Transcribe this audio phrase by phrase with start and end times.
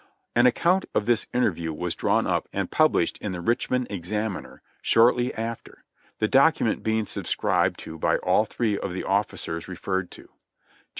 [0.35, 5.31] An account of this interview Vv'as drawn up and published in the Richmond Examiner shortly
[5.35, 5.77] after,
[6.17, 10.23] the document being subscribed to by all three of the offi cers referred to.
[10.23, 10.27] Gen.